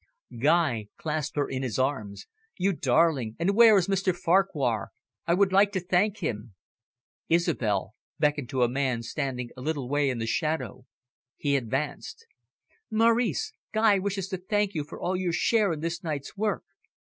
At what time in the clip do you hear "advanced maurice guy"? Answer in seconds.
11.55-13.99